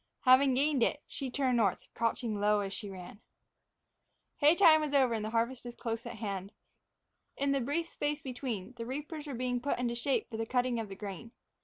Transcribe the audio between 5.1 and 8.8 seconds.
and harvest was close at hand. In the brief space between,